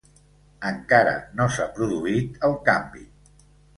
Encara 0.69 1.13
no 1.41 1.47
s'ha 1.57 1.69
produït 1.77 2.43
el 2.49 2.57
canvi. 2.71 3.05